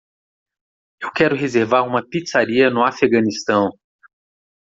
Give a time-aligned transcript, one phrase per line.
[0.99, 3.69] Eu quero reservar uma pizzaria no Afeganistão.